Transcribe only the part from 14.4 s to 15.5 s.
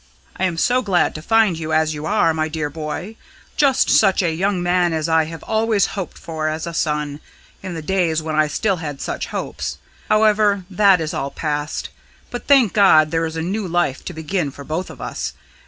for both of us.